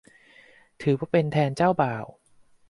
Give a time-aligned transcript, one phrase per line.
[0.81, 2.05] ซึ่งถือว่าเป็นแทนเจ้าบ่าว